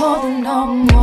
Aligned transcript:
Dámelo. 0.00 0.99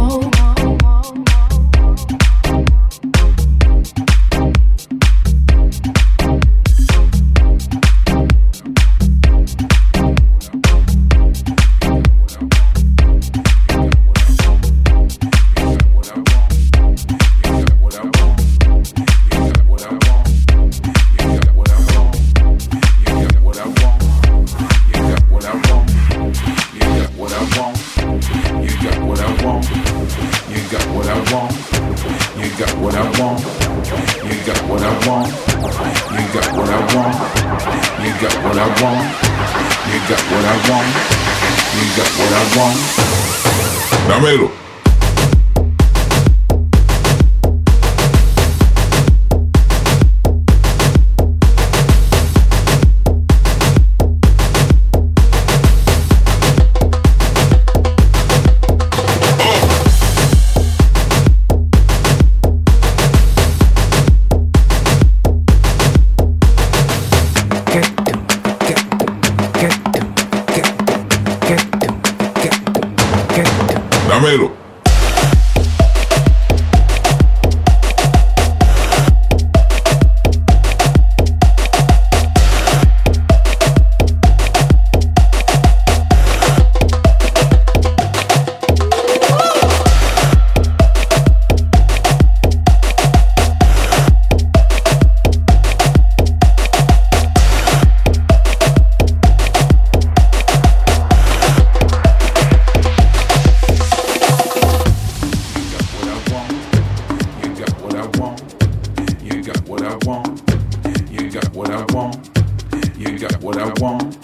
want. 113.80 114.18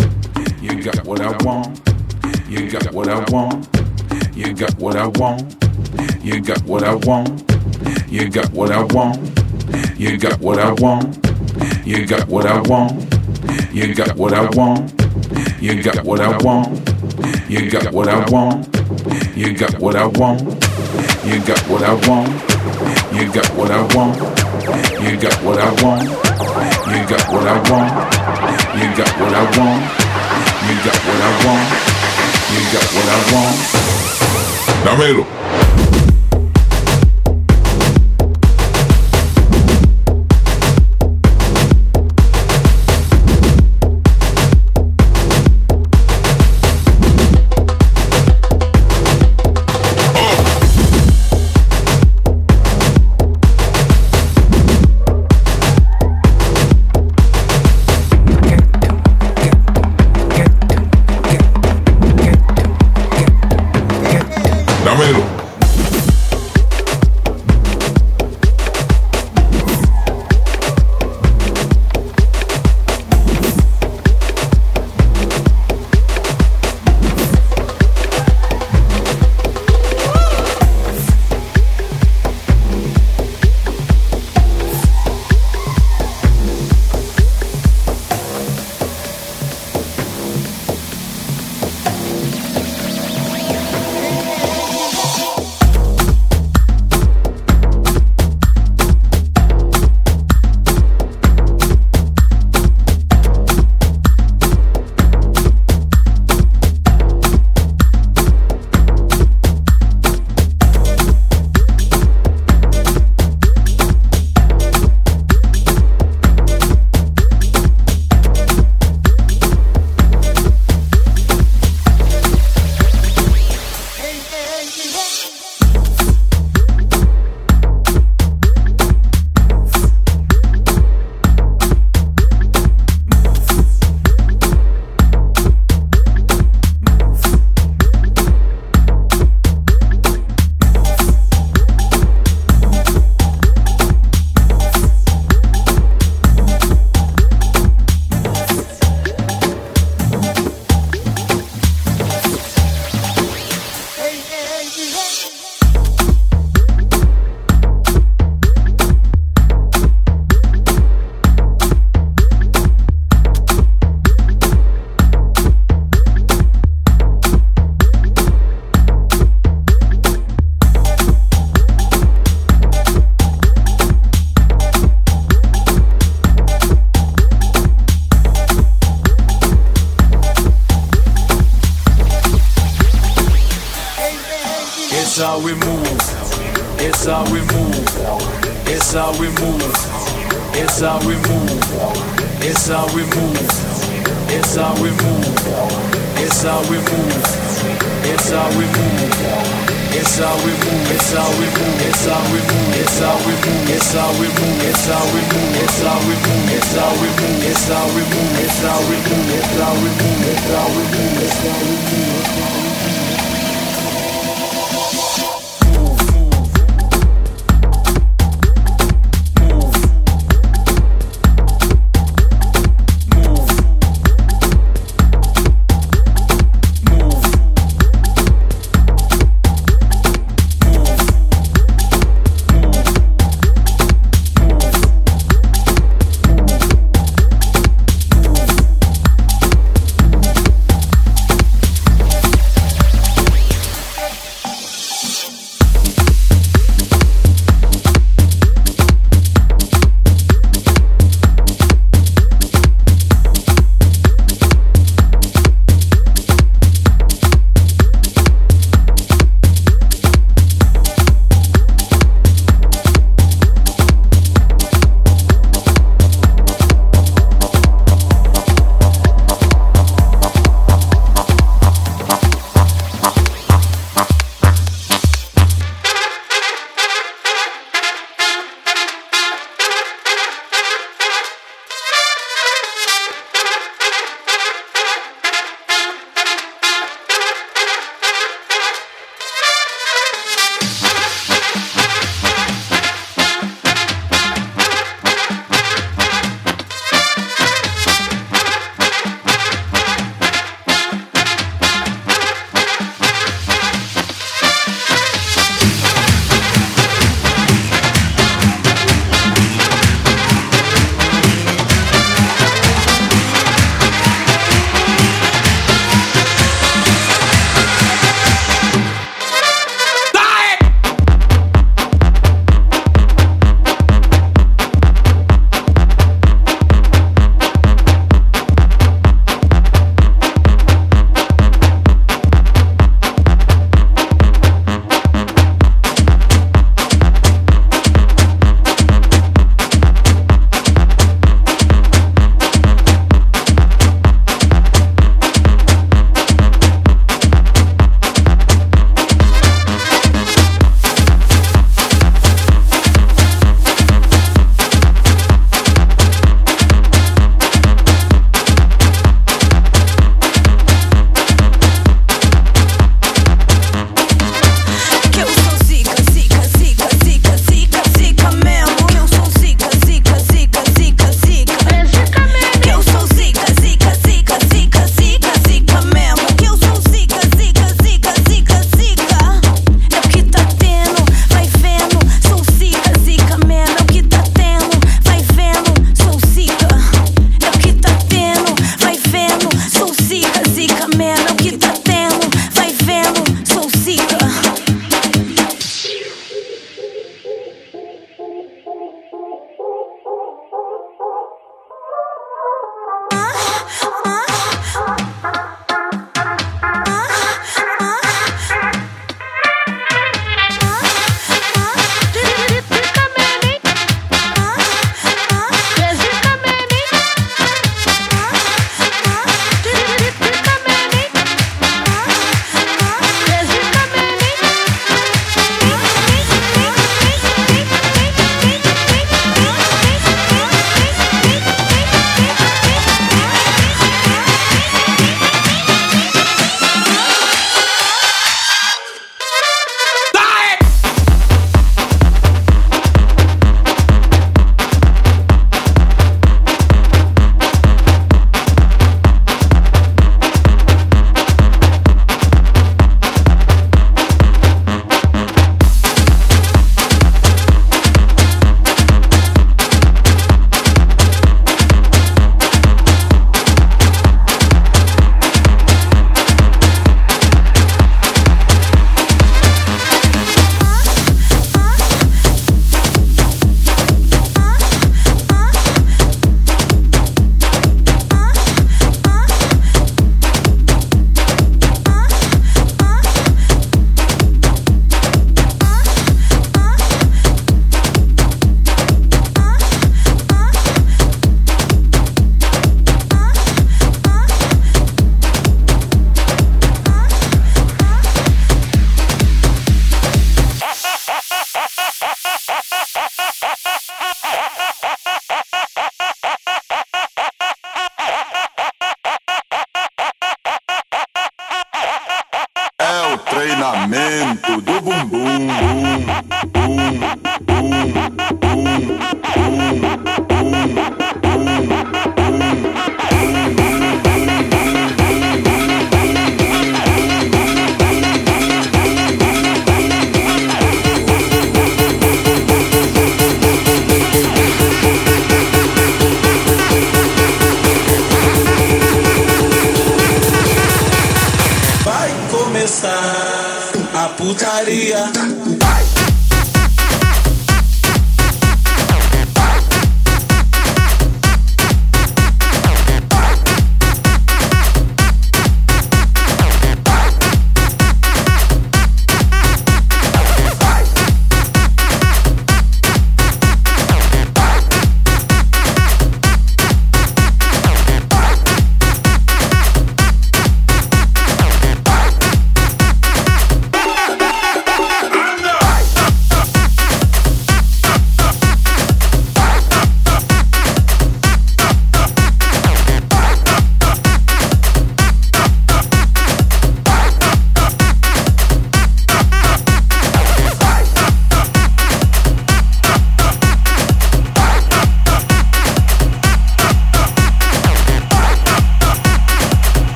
You 0.61 0.81
got 0.81 1.03
what 1.05 1.21
I 1.21 1.31
want. 1.44 1.81
You 2.50 2.69
got 2.69 2.91
what 2.94 3.07
I 3.09 3.23
want. 3.31 3.67
You 4.35 4.53
got 4.53 4.75
what 4.77 4.95
I 4.95 5.07
want. 5.07 5.55
You 6.23 6.41
got 6.41 6.63
what 6.63 6.83
I 6.83 6.95
want. 6.95 7.51
You 8.09 8.29
got 8.29 8.51
what 8.51 8.71
I 8.71 8.83
want. 8.83 9.19
You 10.00 10.17
got 10.17 10.39
what 10.39 10.59
I 10.59 10.71
want. 10.73 11.17
You 11.85 12.05
got 12.05 12.27
what 12.27 12.45
I 12.45 12.61
want. 12.61 13.13
You 13.73 13.94
got 13.94 14.15
what 14.15 14.33
I 14.33 14.50
want. 14.50 14.94
You 15.61 15.83
got 15.83 16.03
what 16.03 16.19
I 16.19 16.38
want. 16.39 16.79
You 17.50 17.69
got 17.69 17.94
what 17.94 18.07
I 18.09 18.29
want. 18.29 18.67
You 19.35 19.53
got 19.53 19.79
what 19.79 19.95
I 19.95 20.05
want. 20.07 20.50
You 21.23 21.39
got 21.44 21.67
what 21.67 21.81
I 21.81 21.94
want. 21.94 22.29
You 23.13 23.29
got 23.33 23.57
what 23.57 23.71
I 23.71 23.81
want. 23.95 24.19
You 25.03 25.17
got 25.17 25.44
what 25.44 25.59
I 25.59 25.83
want. 25.83 26.03
You 26.91 27.07
got 27.07 27.31
what 27.31 27.47
I 27.47 27.71
want. 27.71 28.62
You 28.75 28.89
got 28.97 29.07
what 29.19 29.31
I 29.31 29.43
want. 29.59 29.85
You 30.65 30.75
got 30.81 30.97
what 31.05 31.21
I 31.21 31.31
want. 31.45 31.69
You 32.49 32.61
got 32.73 32.87
what 32.95 33.07
I 33.07 33.19
want. 33.31 33.59
Dámelo. 34.83 35.42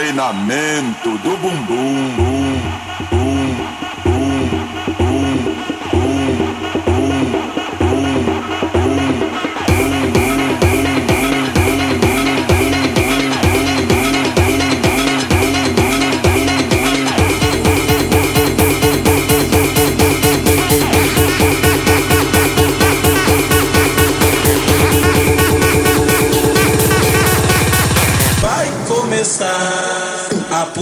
Treinamento 0.00 1.18
do 1.18 1.36
bumbum. 1.36 2.40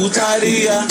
utalia 0.09 0.87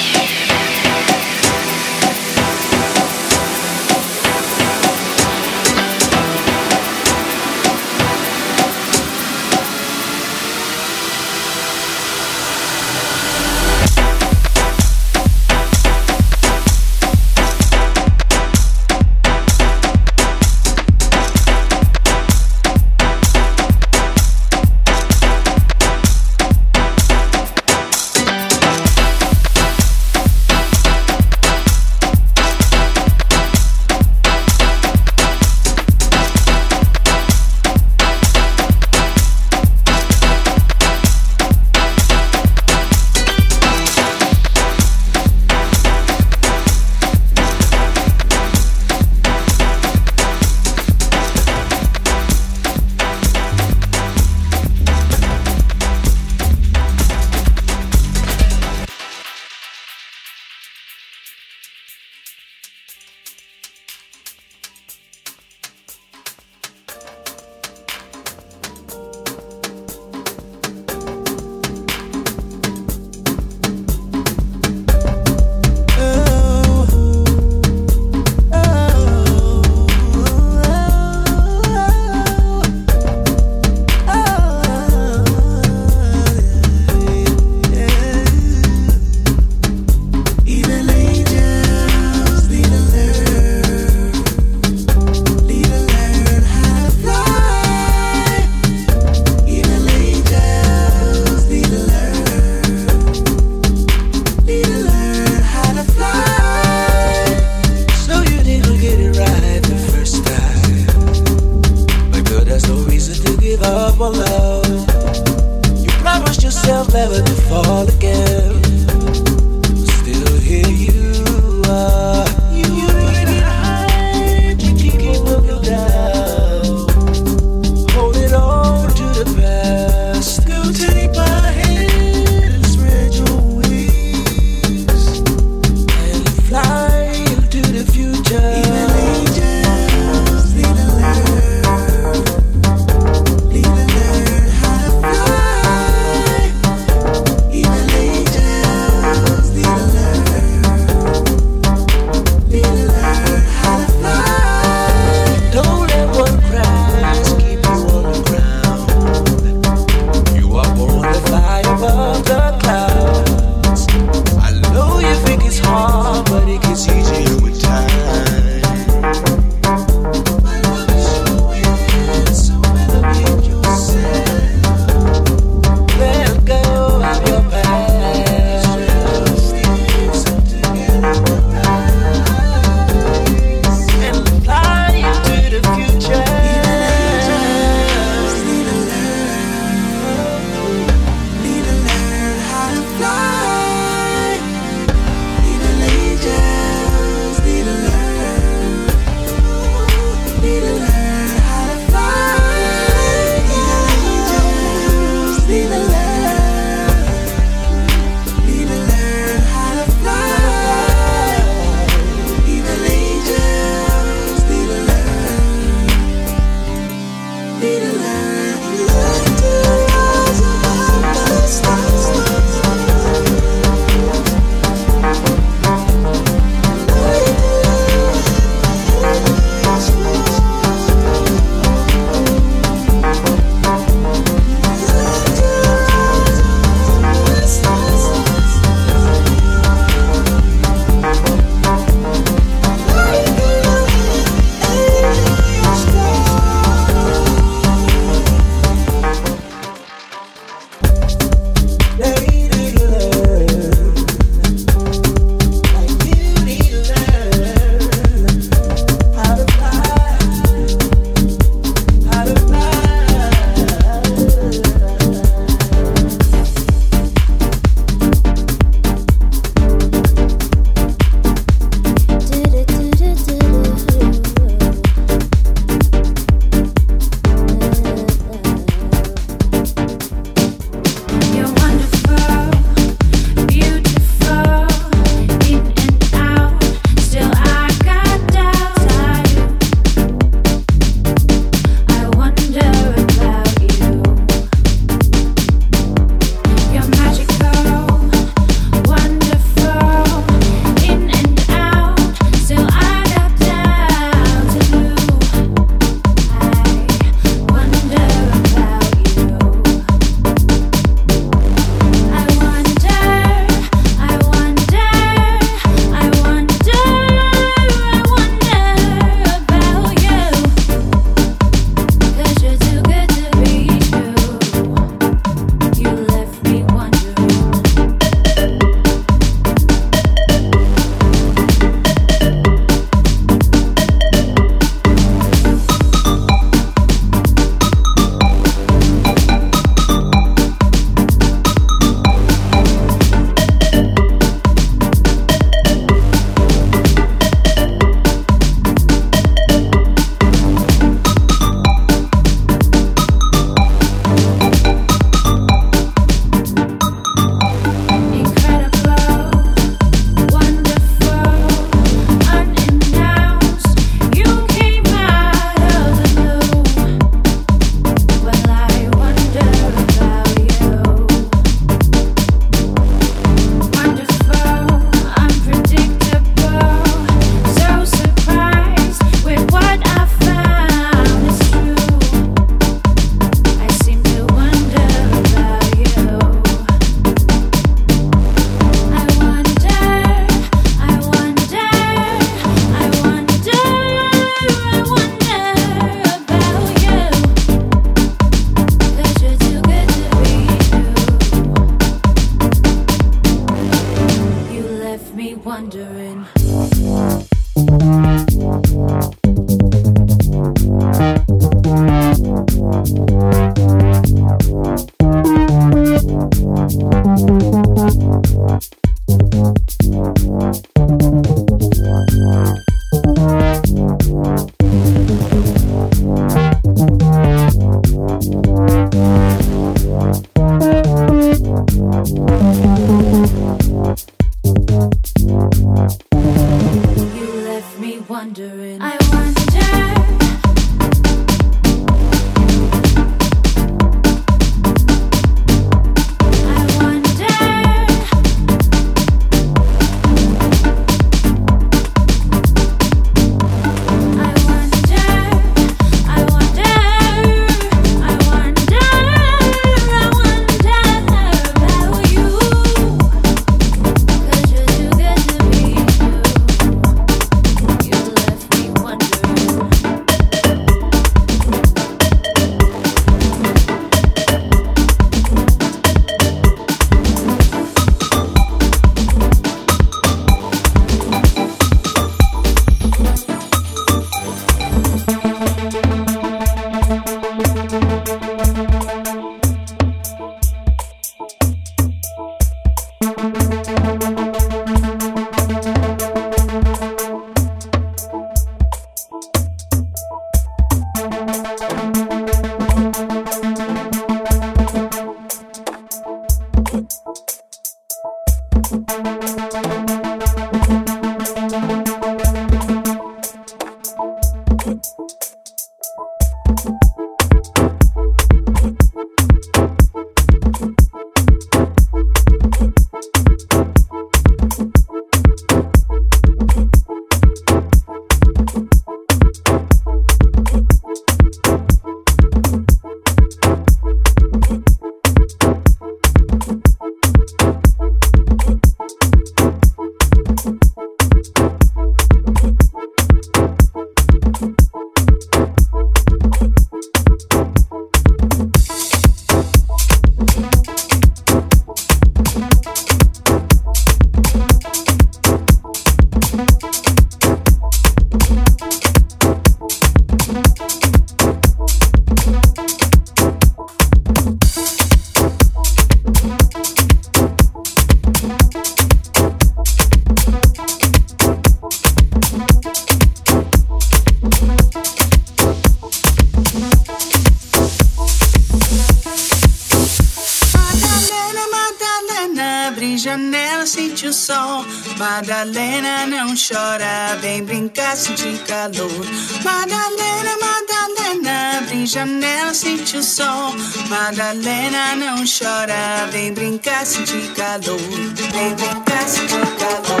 o 592.96 593.02
sol. 593.02 593.54
Madalena 593.88 594.96
não 594.96 595.24
chora, 595.26 596.06
vem 596.10 596.32
brincar, 596.32 596.84
sentir 596.84 597.32
calor. 597.34 597.78
Vem 597.78 598.54
brincar, 598.54 599.08
sentir 599.08 599.46
calor. 599.58 600.00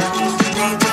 Vem 0.54 0.76
brincar, 0.76 0.89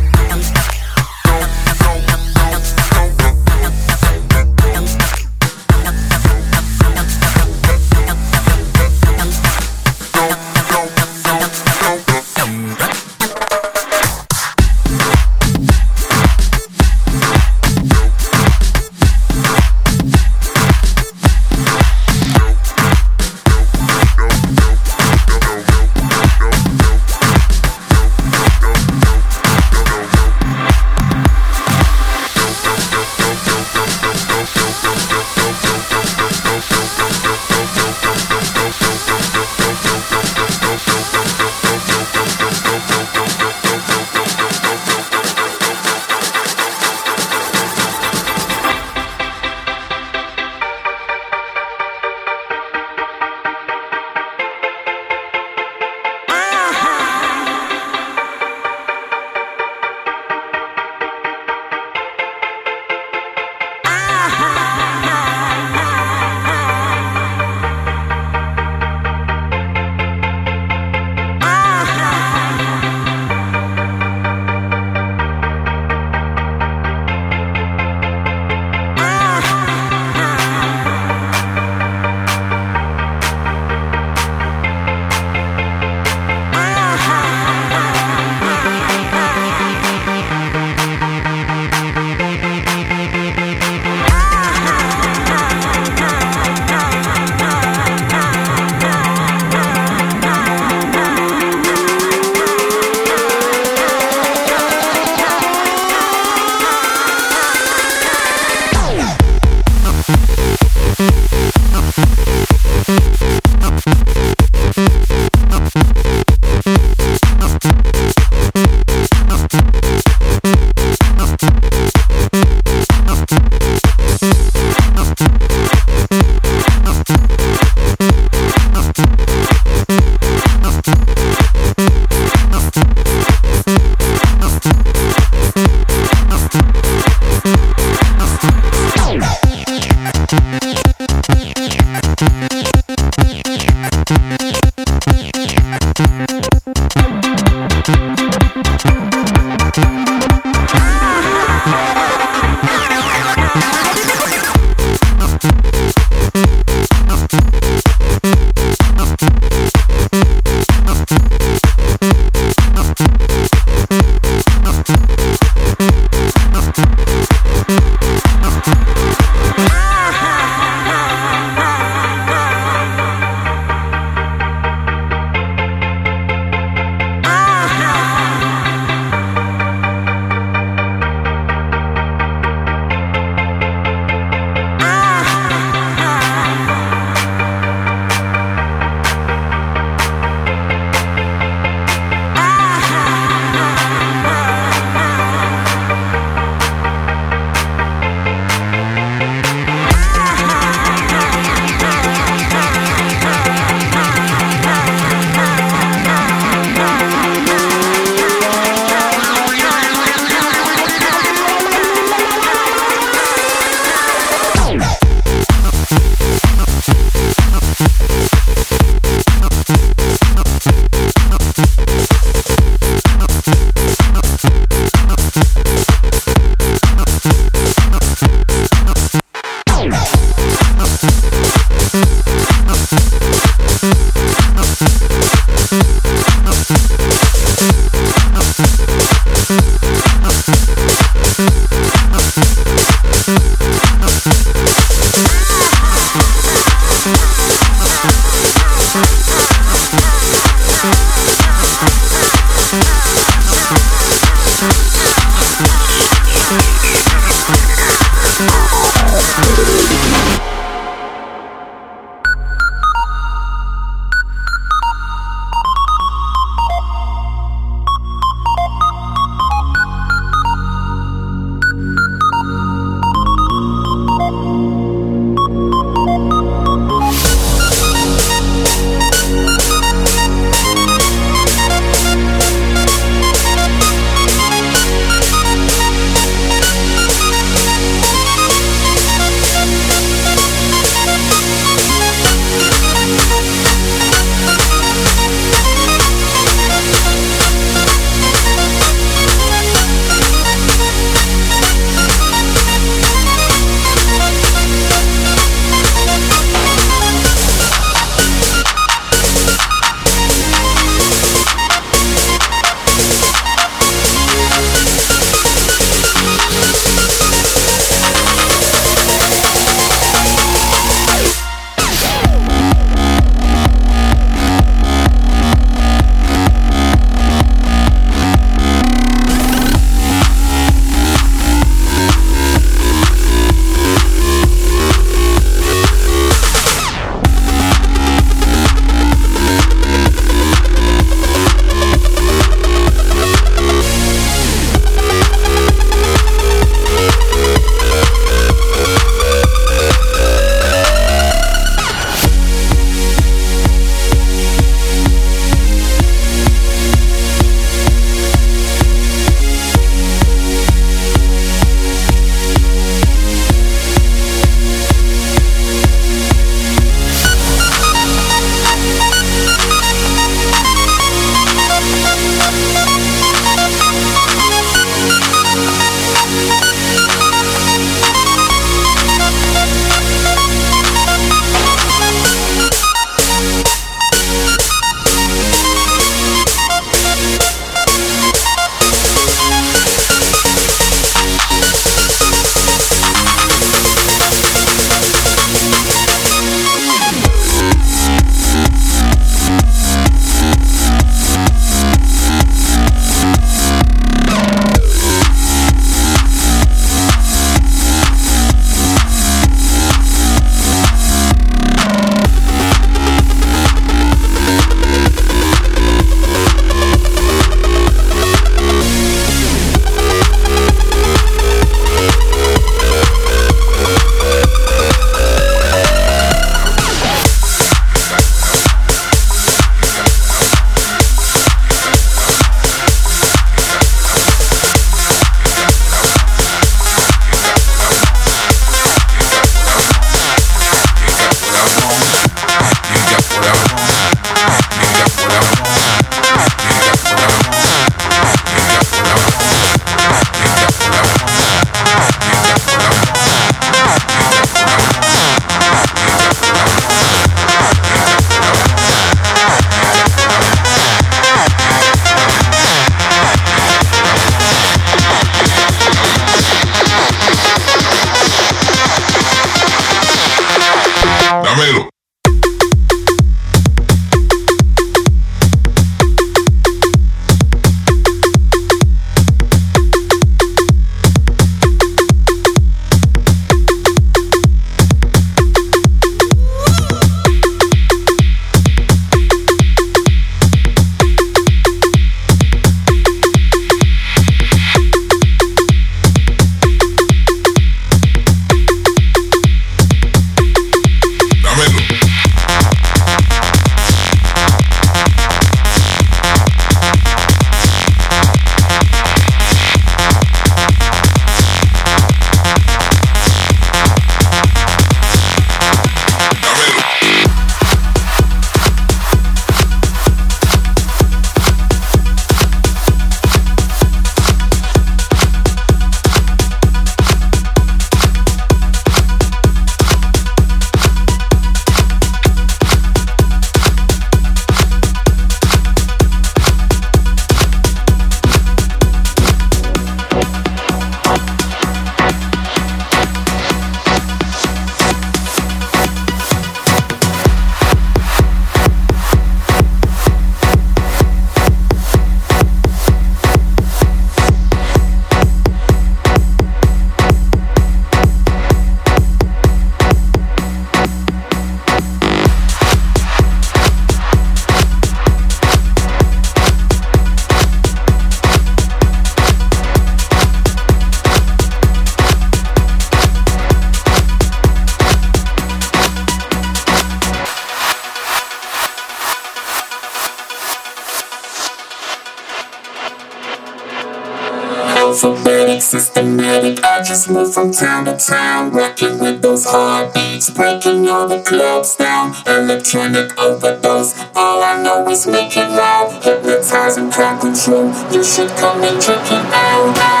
Alphabetic, 584.91 585.61
systematic, 585.61 586.61
I 586.65 586.83
just 586.83 587.09
move 587.09 587.33
from 587.33 587.53
town 587.53 587.85
to 587.85 587.95
town, 587.95 588.51
rocking 588.51 588.99
with 588.99 589.21
those 589.21 589.45
heartbeats, 589.45 590.29
breaking 590.31 590.89
all 590.89 591.07
the 591.07 591.21
clubs 591.21 591.77
down. 591.77 592.13
Electronic 592.27 593.17
overdose, 593.17 593.97
all 594.17 594.43
I 594.43 594.61
know 594.61 594.85
is 594.89 595.07
make 595.07 595.37
it 595.37 595.47
loud, 595.47 596.03
hypnotizing 596.03 596.91
crowd 596.91 597.21
control. 597.21 597.71
You 597.93 598.03
should 598.03 598.31
come 598.31 598.61
and 598.63 598.81
check 598.81 598.99
it 599.05 599.33
out. 599.33 600.00